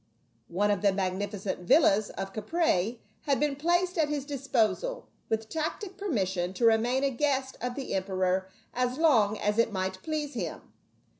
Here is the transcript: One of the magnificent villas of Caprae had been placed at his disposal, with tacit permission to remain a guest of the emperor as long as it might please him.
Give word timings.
One 0.47 0.71
of 0.71 0.81
the 0.81 0.91
magnificent 0.91 1.59
villas 1.59 2.09
of 2.09 2.33
Caprae 2.33 3.01
had 3.27 3.39
been 3.39 3.55
placed 3.55 3.99
at 3.99 4.09
his 4.09 4.25
disposal, 4.25 5.05
with 5.29 5.47
tacit 5.47 5.95
permission 5.95 6.55
to 6.55 6.65
remain 6.65 7.03
a 7.03 7.11
guest 7.11 7.55
of 7.61 7.75
the 7.75 7.93
emperor 7.93 8.49
as 8.73 8.97
long 8.97 9.37
as 9.37 9.59
it 9.59 9.71
might 9.71 10.01
please 10.01 10.33
him. 10.33 10.71